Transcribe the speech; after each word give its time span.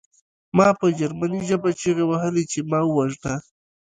ما 0.57 0.67
په 0.79 0.85
جرمني 0.99 1.41
ژبه 1.49 1.69
چیغې 1.79 2.05
وهلې 2.11 2.43
چې 2.51 2.59
ما 2.69 2.79
ووژنه 2.85 3.33